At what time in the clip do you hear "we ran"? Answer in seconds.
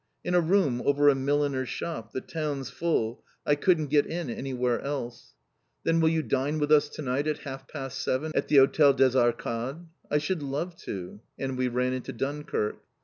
11.55-11.93